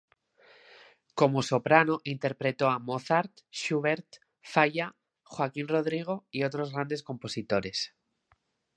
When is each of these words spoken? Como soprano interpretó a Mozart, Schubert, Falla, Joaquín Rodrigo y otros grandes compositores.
Como 1.19 1.39
soprano 1.43 1.95
interpretó 2.03 2.71
a 2.71 2.79
Mozart, 2.79 3.41
Schubert, 3.51 4.09
Falla, 4.41 4.95
Joaquín 5.21 5.67
Rodrigo 5.67 6.25
y 6.31 6.41
otros 6.41 6.73
grandes 6.73 7.03
compositores. 7.03 7.93